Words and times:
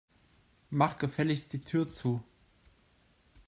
Mach 0.71 0.97
gefälligst 0.97 1.53
die 1.53 1.61
Tür 1.61 1.87
zu. 1.93 2.23